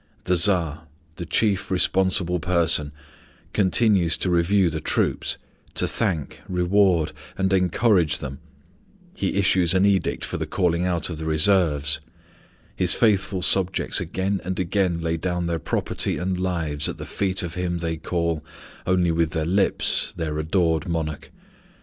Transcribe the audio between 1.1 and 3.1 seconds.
the chief responsible person,